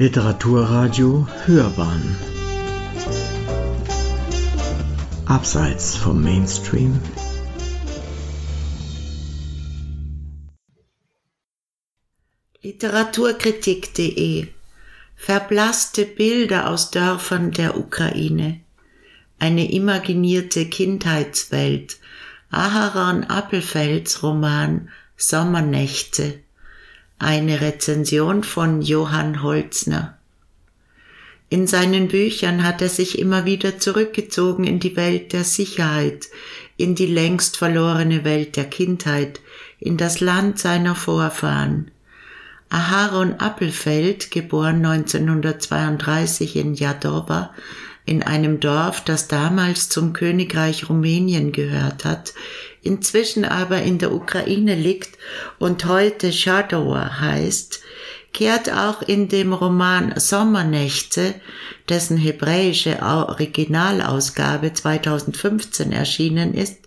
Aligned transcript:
Literaturradio 0.00 1.26
Hörbahn 1.44 2.16
Abseits 5.26 5.96
vom 5.96 6.22
Mainstream 6.22 7.00
Literaturkritik.de 12.62 14.46
Verblasste 15.16 16.04
Bilder 16.04 16.70
aus 16.70 16.92
Dörfern 16.92 17.50
der 17.50 17.76
Ukraine. 17.76 18.60
Eine 19.40 19.68
imaginierte 19.68 20.66
Kindheitswelt. 20.66 21.98
Aharon 22.50 23.24
Appelfelds 23.24 24.22
Roman 24.22 24.90
Sommernächte 25.16 26.38
eine 27.18 27.60
Rezension 27.60 28.44
von 28.44 28.82
Johann 28.82 29.42
Holzner. 29.42 30.18
In 31.50 31.66
seinen 31.66 32.08
Büchern 32.08 32.62
hat 32.62 32.82
er 32.82 32.90
sich 32.90 33.18
immer 33.18 33.46
wieder 33.46 33.78
zurückgezogen 33.78 34.64
in 34.64 34.80
die 34.80 34.96
Welt 34.96 35.32
der 35.32 35.44
Sicherheit, 35.44 36.26
in 36.76 36.94
die 36.94 37.06
längst 37.06 37.56
verlorene 37.56 38.24
Welt 38.24 38.56
der 38.56 38.66
Kindheit, 38.66 39.40
in 39.80 39.96
das 39.96 40.20
Land 40.20 40.58
seiner 40.58 40.94
Vorfahren. 40.94 41.90
Aharon 42.68 43.34
Appelfeld, 43.34 44.30
geboren 44.30 44.84
1932 44.84 46.56
in 46.56 46.74
Jadova, 46.74 47.54
in 48.08 48.22
einem 48.22 48.60
Dorf, 48.60 49.02
das 49.04 49.28
damals 49.28 49.88
zum 49.88 50.12
Königreich 50.12 50.88
Rumänien 50.88 51.52
gehört 51.52 52.04
hat, 52.04 52.32
inzwischen 52.82 53.44
aber 53.44 53.82
in 53.82 53.98
der 53.98 54.12
Ukraine 54.12 54.74
liegt 54.74 55.18
und 55.58 55.84
heute 55.84 56.32
Shadowa 56.32 57.20
heißt, 57.20 57.80
kehrt 58.32 58.72
auch 58.72 59.02
in 59.02 59.28
dem 59.28 59.52
Roman 59.52 60.14
Sommernächte, 60.16 61.34
dessen 61.88 62.16
hebräische 62.16 63.02
Originalausgabe 63.02 64.72
2015 64.72 65.92
erschienen 65.92 66.54
ist, 66.54 66.78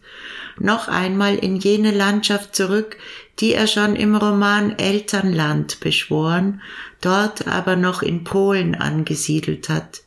noch 0.60 0.88
einmal 0.88 1.36
in 1.36 1.58
jene 1.58 1.92
Landschaft 1.92 2.56
zurück, 2.56 2.98
die 3.40 3.54
er 3.54 3.68
schon 3.68 3.96
im 3.96 4.16
Roman 4.16 4.78
Elternland 4.78 5.80
beschworen, 5.80 6.62
dort 7.00 7.48
aber 7.48 7.76
noch 7.76 8.02
in 8.02 8.24
Polen 8.24 8.76
angesiedelt 8.76 9.70
hat. 9.70 10.02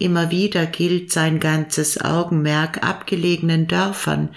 Immer 0.00 0.30
wieder 0.30 0.64
gilt 0.64 1.12
sein 1.12 1.40
ganzes 1.40 2.00
Augenmerk 2.00 2.82
abgelegenen 2.82 3.66
Dörfern, 3.66 4.30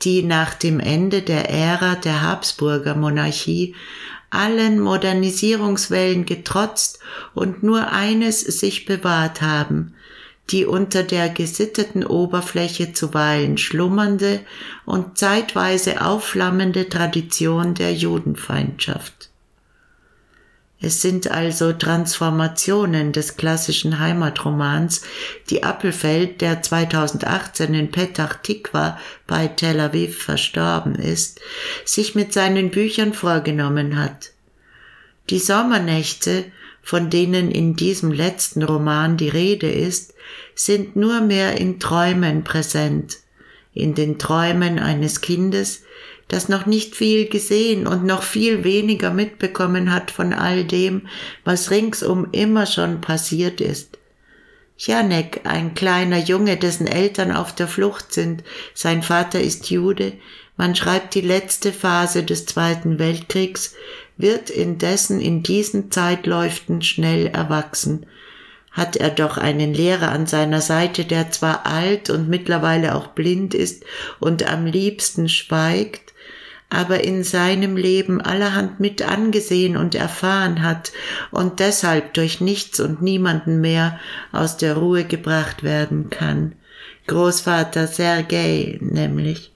die 0.00 0.22
nach 0.22 0.54
dem 0.54 0.80
Ende 0.80 1.20
der 1.20 1.50
Ära 1.50 1.96
der 1.96 2.22
Habsburger 2.22 2.94
Monarchie 2.94 3.74
allen 4.30 4.80
Modernisierungswellen 4.80 6.24
getrotzt 6.24 6.98
und 7.34 7.62
nur 7.62 7.92
eines 7.92 8.40
sich 8.40 8.86
bewahrt 8.86 9.42
haben, 9.42 9.92
die 10.48 10.64
unter 10.64 11.02
der 11.02 11.28
gesitteten 11.28 12.06
Oberfläche 12.06 12.94
zuweilen 12.94 13.58
schlummernde 13.58 14.40
und 14.86 15.18
zeitweise 15.18 16.00
aufflammende 16.00 16.88
Tradition 16.88 17.74
der 17.74 17.92
Judenfeindschaft. 17.92 19.31
Es 20.84 21.00
sind 21.00 21.30
also 21.30 21.72
Transformationen 21.72 23.12
des 23.12 23.36
klassischen 23.36 24.00
Heimatromans, 24.00 25.02
die 25.48 25.62
Appelfeld, 25.62 26.40
der 26.40 26.60
2018 26.60 27.72
in 27.72 27.92
Petach 27.92 28.34
Tikva 28.42 28.98
bei 29.28 29.46
Tel 29.46 29.78
Aviv 29.78 30.20
verstorben 30.20 30.96
ist, 30.96 31.40
sich 31.84 32.16
mit 32.16 32.32
seinen 32.32 32.72
Büchern 32.72 33.12
vorgenommen 33.12 33.96
hat. 33.96 34.32
Die 35.30 35.38
Sommernächte, 35.38 36.46
von 36.82 37.10
denen 37.10 37.52
in 37.52 37.76
diesem 37.76 38.10
letzten 38.10 38.64
Roman 38.64 39.16
die 39.16 39.28
Rede 39.28 39.70
ist, 39.70 40.14
sind 40.56 40.96
nur 40.96 41.20
mehr 41.20 41.58
in 41.58 41.78
Träumen 41.78 42.42
präsent, 42.42 43.18
in 43.72 43.94
den 43.94 44.18
Träumen 44.18 44.80
eines 44.80 45.20
Kindes, 45.20 45.84
das 46.28 46.48
noch 46.48 46.66
nicht 46.66 46.96
viel 46.96 47.28
gesehen 47.28 47.86
und 47.86 48.04
noch 48.04 48.22
viel 48.22 48.64
weniger 48.64 49.10
mitbekommen 49.10 49.92
hat 49.92 50.10
von 50.10 50.32
all 50.32 50.64
dem, 50.64 51.08
was 51.44 51.70
ringsum 51.70 52.28
immer 52.32 52.66
schon 52.66 53.00
passiert 53.00 53.60
ist. 53.60 53.98
Janek, 54.78 55.42
ein 55.44 55.74
kleiner 55.74 56.18
Junge, 56.18 56.56
dessen 56.56 56.86
Eltern 56.86 57.30
auf 57.32 57.54
der 57.54 57.68
Flucht 57.68 58.12
sind, 58.12 58.42
sein 58.74 59.02
Vater 59.02 59.40
ist 59.40 59.70
Jude, 59.70 60.14
man 60.56 60.74
schreibt 60.74 61.14
die 61.14 61.20
letzte 61.20 61.72
Phase 61.72 62.24
des 62.24 62.46
Zweiten 62.46 62.98
Weltkriegs, 62.98 63.74
wird 64.16 64.50
indessen 64.50 65.20
in 65.20 65.42
diesen 65.42 65.90
Zeitläuften 65.90 66.82
schnell 66.82 67.26
erwachsen, 67.26 68.06
hat 68.72 68.96
er 68.96 69.10
doch 69.10 69.36
einen 69.38 69.74
Lehrer 69.74 70.10
an 70.10 70.26
seiner 70.26 70.60
Seite, 70.60 71.04
der 71.04 71.30
zwar 71.30 71.66
alt 71.66 72.10
und 72.10 72.28
mittlerweile 72.28 72.94
auch 72.94 73.08
blind 73.08 73.54
ist 73.54 73.84
und 74.18 74.50
am 74.50 74.66
liebsten 74.66 75.28
schweigt, 75.28 76.14
aber 76.70 77.04
in 77.04 77.22
seinem 77.22 77.76
Leben 77.76 78.22
allerhand 78.22 78.80
mit 78.80 79.02
angesehen 79.02 79.76
und 79.76 79.94
erfahren 79.94 80.62
hat 80.62 80.92
und 81.30 81.60
deshalb 81.60 82.14
durch 82.14 82.40
nichts 82.40 82.80
und 82.80 83.02
niemanden 83.02 83.60
mehr 83.60 84.00
aus 84.32 84.56
der 84.56 84.76
Ruhe 84.76 85.04
gebracht 85.04 85.62
werden 85.62 86.08
kann. 86.08 86.54
Großvater 87.06 87.86
Sergei 87.88 88.78
nämlich. 88.80 89.51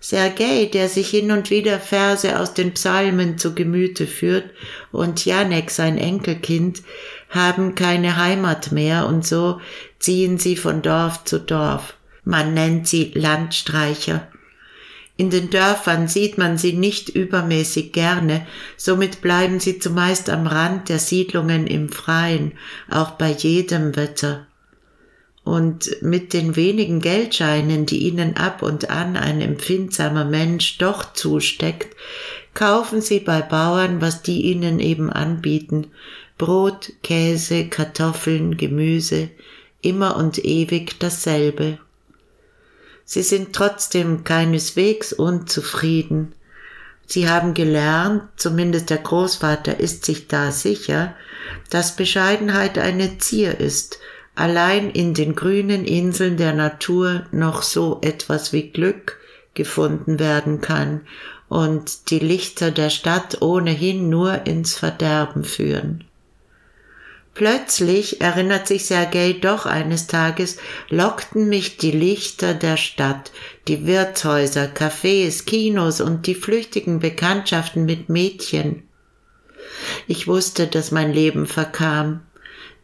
Sergei, 0.00 0.70
der 0.72 0.88
sich 0.88 1.08
hin 1.10 1.30
und 1.32 1.50
wieder 1.50 1.80
Verse 1.80 2.38
aus 2.38 2.54
den 2.54 2.74
Psalmen 2.74 3.38
zu 3.38 3.54
Gemüte 3.54 4.06
führt, 4.06 4.50
und 4.92 5.24
Janek, 5.24 5.70
sein 5.70 5.98
Enkelkind, 5.98 6.82
haben 7.30 7.74
keine 7.74 8.16
Heimat 8.16 8.72
mehr 8.72 9.06
und 9.06 9.26
so 9.26 9.60
ziehen 9.98 10.38
sie 10.38 10.56
von 10.56 10.82
Dorf 10.82 11.24
zu 11.24 11.40
Dorf. 11.40 11.94
Man 12.24 12.54
nennt 12.54 12.86
sie 12.86 13.12
Landstreicher 13.14 14.28
in 15.18 15.30
den 15.30 15.50
Dörfern 15.50 16.06
sieht 16.06 16.38
man 16.38 16.58
sie 16.58 16.74
nicht 16.74 17.08
übermäßig 17.08 17.92
gerne, 17.92 18.46
somit 18.76 19.20
bleiben 19.20 19.58
sie 19.58 19.80
zumeist 19.80 20.30
am 20.30 20.46
Rand 20.46 20.88
der 20.88 21.00
Siedlungen 21.00 21.66
im 21.66 21.88
Freien, 21.88 22.52
auch 22.88 23.10
bei 23.10 23.32
jedem 23.32 23.96
Wetter. 23.96 24.46
Und 25.48 26.02
mit 26.02 26.34
den 26.34 26.56
wenigen 26.56 27.00
Geldscheinen, 27.00 27.86
die 27.86 28.06
ihnen 28.06 28.36
ab 28.36 28.60
und 28.60 28.90
an 28.90 29.16
ein 29.16 29.40
empfindsamer 29.40 30.26
Mensch 30.26 30.76
doch 30.76 31.14
zusteckt, 31.14 31.96
kaufen 32.52 33.00
sie 33.00 33.18
bei 33.18 33.40
Bauern, 33.40 34.02
was 34.02 34.20
die 34.20 34.42
ihnen 34.42 34.78
eben 34.78 35.10
anbieten, 35.10 35.86
Brot, 36.36 36.92
Käse, 37.02 37.66
Kartoffeln, 37.66 38.58
Gemüse, 38.58 39.30
immer 39.80 40.18
und 40.18 40.44
ewig 40.44 40.98
dasselbe. 40.98 41.78
Sie 43.06 43.22
sind 43.22 43.54
trotzdem 43.54 44.24
keineswegs 44.24 45.14
unzufrieden. 45.14 46.34
Sie 47.06 47.26
haben 47.26 47.54
gelernt, 47.54 48.24
zumindest 48.36 48.90
der 48.90 48.98
Großvater 48.98 49.80
ist 49.80 50.04
sich 50.04 50.28
da 50.28 50.52
sicher, 50.52 51.14
dass 51.70 51.96
Bescheidenheit 51.96 52.76
eine 52.76 53.16
Zier 53.16 53.58
ist, 53.58 53.98
allein 54.38 54.90
in 54.90 55.14
den 55.14 55.34
grünen 55.34 55.84
Inseln 55.84 56.36
der 56.36 56.54
Natur 56.54 57.26
noch 57.32 57.62
so 57.62 57.98
etwas 58.02 58.52
wie 58.52 58.70
Glück 58.70 59.18
gefunden 59.54 60.18
werden 60.18 60.60
kann 60.60 61.00
und 61.48 62.10
die 62.10 62.18
Lichter 62.18 62.70
der 62.70 62.90
Stadt 62.90 63.42
ohnehin 63.42 64.08
nur 64.08 64.46
ins 64.46 64.76
Verderben 64.76 65.44
führen. 65.44 66.04
Plötzlich, 67.34 68.20
erinnert 68.20 68.66
sich 68.66 68.86
Sergei 68.86 69.32
doch 69.32 69.64
eines 69.64 70.08
Tages, 70.08 70.56
lockten 70.88 71.48
mich 71.48 71.76
die 71.76 71.92
Lichter 71.92 72.52
der 72.52 72.76
Stadt, 72.76 73.30
die 73.68 73.86
Wirtshäuser, 73.86 74.64
Cafés, 74.64 75.44
Kinos 75.44 76.00
und 76.00 76.26
die 76.26 76.34
flüchtigen 76.34 76.98
Bekanntschaften 76.98 77.84
mit 77.84 78.08
Mädchen. 78.08 78.88
Ich 80.06 80.26
wusste, 80.26 80.66
dass 80.66 80.90
mein 80.90 81.12
Leben 81.12 81.46
verkam. 81.46 82.22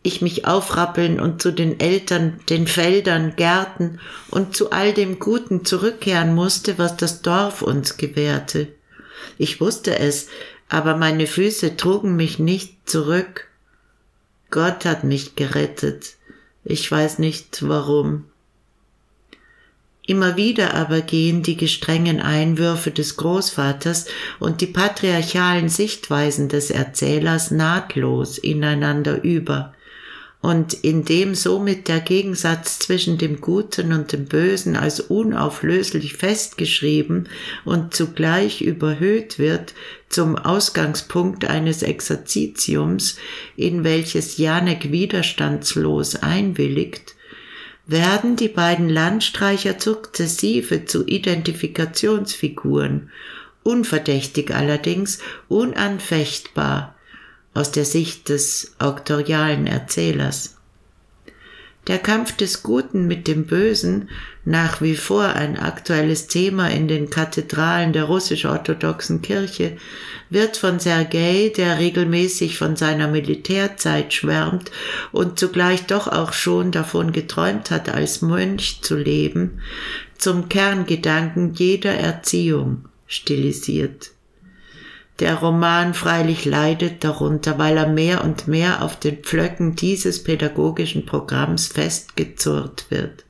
Ich 0.07 0.21
mich 0.21 0.47
aufrappeln 0.47 1.19
und 1.19 1.41
zu 1.41 1.51
den 1.51 1.81
Eltern, 1.81 2.39
den 2.51 2.67
Feldern, 2.67 3.37
Gärten 3.37 4.01
und 4.31 4.55
zu 4.55 4.71
all 4.71 4.93
dem 4.93 5.19
Guten 5.19 5.65
zurückkehren 5.65 6.35
musste, 6.35 6.77
was 6.77 6.99
das 6.99 7.23
Dorf 7.23 7.63
uns 7.63 7.97
gewährte. 7.97 8.69
Ich 9.39 9.63
wusste 9.63 9.99
es, 9.99 10.29
aber 10.69 10.99
meine 10.99 11.27
Füße 11.27 11.79
trugen 11.79 12.17
mich 12.17 12.39
nicht 12.39 12.87
zurück. 12.87 13.49
Gott 14.51 14.85
hat 14.85 15.05
mich 15.05 15.37
gerettet. 15.37 16.17
Ich 16.65 16.91
weiß 16.93 17.19
nicht 17.19 17.67
warum. 17.67 18.27
Immer 20.07 20.37
wieder 20.37 20.75
aber 20.75 21.01
gehen 21.01 21.43
die 21.43 21.57
gestrengen 21.57 22.21
Einwürfe 22.21 22.91
des 22.91 23.17
Großvaters 23.17 24.05
und 24.39 24.61
die 24.61 24.67
patriarchalen 24.67 25.71
Sichtweisen 25.71 26.51
des 26.51 26.71
Erzählers 26.71 27.51
nahtlos 27.51 28.37
ineinander 28.37 29.25
über. 29.25 29.73
Und 30.45 30.75
in 30.75 31.07
dem 31.07 31.35
somit 31.35 31.89
der 31.89 32.01
Gegensatz 32.01 32.79
zwischen 32.79 33.17
dem 33.17 33.41
Guten 33.41 33.95
und 33.95 34.13
dem 34.13 34.27
Bösen 34.27 34.77
als 34.77 35.01
unauflöslich 35.01 36.13
festgeschrieben 36.13 37.31
und 37.65 37.95
zugleich 37.95 38.61
überhöht 38.61 39.39
wird 39.39 39.73
zum 40.11 40.37
Ausgangspunkt 40.37 41.47
eines 41.47 41.83
Exerzitiums, 41.83 43.17
in 43.57 43.85
welches 43.85 44.37
Janek 44.37 44.93
widerstandslos 44.93 46.17
einwilligt, 46.17 47.15
werden 47.87 48.37
die 48.37 48.49
beiden 48.49 48.91
Landstreicher 48.91 49.77
sukzessive 49.79 50.85
zu 50.85 51.07
Identifikationsfiguren, 51.07 53.09
unverdächtig 53.63 54.55
allerdings, 54.55 55.21
unanfechtbar, 55.49 56.94
aus 57.55 57.71
der 57.71 57.85
Sicht 57.85 58.29
des 58.29 58.75
auktorialen 58.79 59.67
Erzählers. 59.67 60.57
Der 61.87 61.99
Kampf 61.99 62.35
des 62.35 62.63
Guten 62.63 63.07
mit 63.07 63.29
dem 63.29 63.45
Bösen, 63.45 64.09
nach 64.47 64.81
wie 64.81 64.97
vor 64.97 65.25
ein 65.25 65.59
aktuelles 65.59 66.29
Thema 66.29 66.69
in 66.69 66.89
den 66.89 67.11
Kathedralen 67.11 67.93
der 67.93 68.05
russisch-orthodoxen 68.05 69.21
Kirche, 69.21 69.77
wird 70.31 70.57
von 70.57 70.81
Sergei, 70.81 71.53
der 71.55 71.79
regelmäßig 71.79 72.57
von 72.57 72.77
seiner 72.77 73.09
Militärzeit 73.09 74.15
schwärmt 74.15 74.71
und 75.13 75.39
zugleich 75.39 75.85
doch 75.85 76.09
auch 76.09 76.33
schon 76.33 76.73
davon 76.73 77.13
geträumt 77.13 77.71
hat, 77.71 77.91
als 77.91 78.23
Mönch 78.23 78.81
zu 78.81 78.97
leben, 78.97 79.61
zum 80.17 80.49
Kerngedanken 80.49 81.53
jeder 81.53 81.93
Erziehung 81.93 82.87
stilisiert. 83.07 84.14
Der 85.21 85.37
Roman 85.37 85.95
freilich 85.95 86.45
leidet 86.45 87.05
darunter, 87.05 87.57
weil 87.57 87.77
er 87.77 87.87
mehr 87.87 88.25
und 88.25 88.49
mehr 88.49 88.83
auf 88.83 88.99
den 88.99 89.19
Pflöcken 89.19 89.77
dieses 89.77 90.25
pädagogischen 90.25 91.07
Programms 91.07 91.69
festgezurrt 91.69 92.87
wird. 92.89 93.25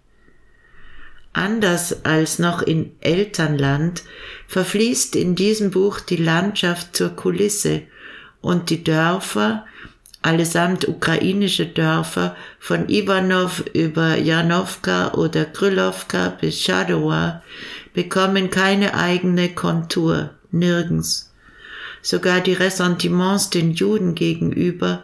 Anders 1.35 2.05
als 2.05 2.39
noch 2.39 2.63
in 2.63 2.93
Elternland 3.01 4.03
verfließt 4.49 5.15
in 5.17 5.35
diesem 5.35 5.73
Buch 5.73 6.01
die 6.01 6.17
Landschaft 6.17 6.97
zur 6.97 7.11
Kulisse 7.11 7.83
und 8.41 8.71
die 8.71 8.83
Dörfer, 8.83 9.67
allesamt 10.23 10.89
ukrainische 10.89 11.67
Dörfer, 11.67 12.35
von 12.61 12.89
Ivanov 12.89 13.63
über 13.75 14.17
Janowka 14.17 15.13
oder 15.15 15.45
Krylowka 15.45 16.31
bis 16.41 16.63
Shadowa, 16.63 17.43
bekommen 17.93 18.49
keine 18.49 18.95
eigene 18.95 19.51
Kontur, 19.51 20.31
nirgends 20.51 21.34
sogar 22.05 22.43
die 22.43 22.53
Ressentiments 22.53 23.49
den 23.49 23.73
Juden 23.73 24.15
gegenüber, 24.15 25.03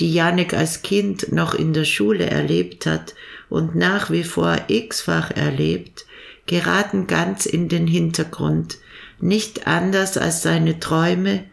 die 0.00 0.12
Janek 0.12 0.52
als 0.52 0.82
Kind 0.82 1.30
noch 1.32 1.54
in 1.54 1.72
der 1.72 1.84
Schule 1.84 2.26
erlebt 2.26 2.86
hat 2.86 3.14
und 3.48 3.76
nach 3.76 4.10
wie 4.10 4.24
vor 4.24 4.56
x-fach 4.66 5.30
erlebt, 5.30 6.06
geraten 6.46 7.06
ganz 7.06 7.46
in 7.46 7.68
den 7.68 7.86
Hintergrund, 7.86 8.78
nicht 9.20 9.68
anders 9.68 10.18
als 10.18 10.42
seine 10.42 10.80
Träume, 10.80 11.44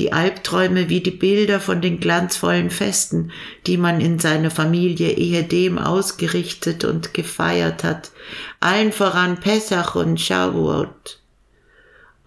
die 0.00 0.12
Albträume 0.12 0.88
wie 0.88 1.00
die 1.00 1.10
Bilder 1.12 1.60
von 1.60 1.80
den 1.80 2.00
glanzvollen 2.00 2.70
Festen, 2.70 3.30
die 3.66 3.76
man 3.76 4.00
in 4.00 4.18
seiner 4.18 4.50
Familie 4.50 5.10
ehedem 5.12 5.78
ausgerichtet 5.78 6.84
und 6.84 7.14
gefeiert 7.14 7.84
hat, 7.84 8.10
allen 8.58 8.90
voran 8.90 9.38
Pessach 9.38 9.94
und 9.94 10.20
Shavuot 10.20 11.20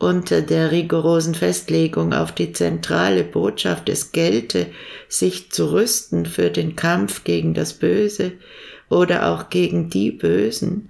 unter 0.03 0.41
der 0.41 0.71
rigorosen 0.71 1.33
Festlegung 1.33 2.13
auf 2.13 2.31
die 2.31 2.51
zentrale 2.51 3.23
Botschaft, 3.23 3.89
es 3.89 4.11
gelte, 4.11 4.67
sich 5.07 5.51
zu 5.51 5.71
rüsten 5.71 6.25
für 6.25 6.49
den 6.49 6.75
Kampf 6.75 7.23
gegen 7.23 7.53
das 7.53 7.73
Böse 7.73 8.33
oder 8.89 9.31
auch 9.31 9.49
gegen 9.49 9.89
die 9.89 10.11
Bösen, 10.11 10.89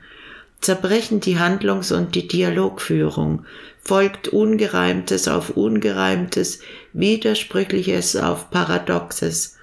zerbrechen 0.60 1.19
die 1.19 1.38
Handlungs- 1.38 1.92
und 1.92 2.15
die 2.15 2.27
Dialogführung, 2.27 3.45
folgt 3.81 4.30
Ungereimtes 4.30 5.27
auf 5.27 5.51
Ungereimtes, 5.51 6.60
Widersprüchliches 6.94 8.15
auf 8.15 8.50
Paradoxes, 8.50 9.57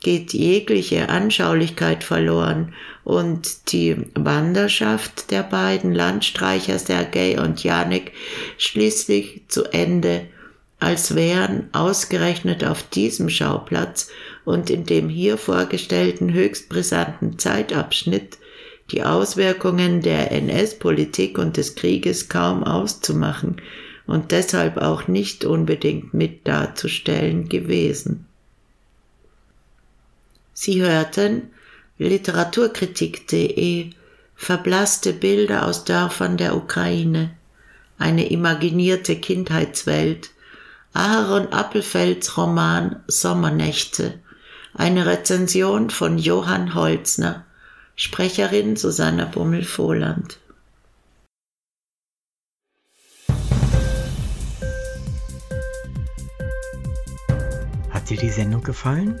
geht 0.00 0.32
jegliche 0.32 1.08
Anschaulichkeit 1.08 2.04
verloren 2.04 2.74
und 3.04 3.72
die 3.72 3.96
Wanderschaft 4.14 5.30
der 5.30 5.42
beiden 5.42 5.92
Landstreicher 5.94 6.78
Sergei 6.78 7.40
und 7.40 7.64
Janik 7.64 8.12
schließlich 8.58 9.42
zu 9.48 9.64
Ende, 9.64 10.26
als 10.78 11.14
wären 11.14 11.68
ausgerechnet 11.72 12.64
auf 12.64 12.82
diesem 12.82 13.30
Schauplatz 13.30 14.10
und 14.44 14.70
in 14.70 14.84
dem 14.84 15.08
hier 15.08 15.38
vorgestellten 15.38 16.32
höchst 16.32 16.68
brisanten 16.68 17.38
Zeitabschnitt 17.38 18.38
die 18.90 19.02
Auswirkungen 19.02 20.00
der 20.00 20.30
NS-Politik 20.30 21.38
und 21.38 21.56
des 21.56 21.74
Krieges 21.74 22.28
kaum 22.28 22.62
auszumachen 22.62 23.56
und 24.06 24.30
deshalb 24.30 24.76
auch 24.76 25.08
nicht 25.08 25.44
unbedingt 25.44 26.14
mit 26.14 26.46
darzustellen 26.46 27.48
gewesen. 27.48 28.26
Sie 30.58 30.80
hörten 30.80 31.50
literaturkritik.de 31.98 33.90
verblasste 34.34 35.12
Bilder 35.12 35.66
aus 35.66 35.84
Dörfern 35.84 36.38
der 36.38 36.56
Ukraine, 36.56 37.36
eine 37.98 38.30
imaginierte 38.30 39.16
Kindheitswelt, 39.16 40.30
Aaron 40.94 41.52
Appelfelds 41.52 42.38
Roman 42.38 43.02
Sommernächte, 43.06 44.18
eine 44.72 45.04
Rezension 45.04 45.90
von 45.90 46.16
Johann 46.16 46.72
Holzner, 46.74 47.44
Sprecherin 47.94 48.76
Susanna 48.76 49.26
Bummel-Vohland. 49.26 50.38
Hat 57.90 58.08
dir 58.08 58.16
die 58.16 58.30
Sendung 58.30 58.62
gefallen? 58.62 59.20